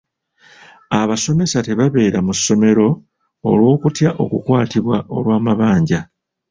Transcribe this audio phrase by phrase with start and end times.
[1.01, 2.87] Abasomesa tebabeera mu ssomero
[3.49, 5.99] olw'okutya okukwatibwa olw'amabanja.